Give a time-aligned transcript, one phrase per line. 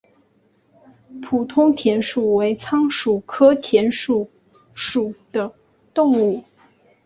[1.21, 4.27] 普通田鼠为仓鼠科田鼠
[4.73, 5.53] 属的
[5.93, 6.43] 动物。